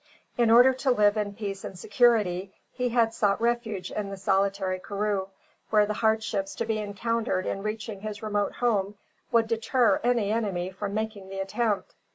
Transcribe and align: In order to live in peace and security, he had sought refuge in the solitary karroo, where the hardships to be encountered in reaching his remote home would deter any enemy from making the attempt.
In 0.35 0.49
order 0.49 0.73
to 0.73 0.89
live 0.89 1.15
in 1.15 1.35
peace 1.35 1.63
and 1.63 1.77
security, 1.77 2.51
he 2.71 2.89
had 2.89 3.13
sought 3.13 3.39
refuge 3.39 3.91
in 3.91 4.09
the 4.09 4.17
solitary 4.17 4.79
karroo, 4.79 5.29
where 5.69 5.85
the 5.85 5.93
hardships 5.93 6.55
to 6.55 6.65
be 6.65 6.79
encountered 6.79 7.45
in 7.45 7.61
reaching 7.61 8.01
his 8.01 8.23
remote 8.23 8.53
home 8.53 8.95
would 9.31 9.47
deter 9.47 10.01
any 10.03 10.31
enemy 10.31 10.71
from 10.71 10.95
making 10.95 11.29
the 11.29 11.37
attempt. 11.39 11.93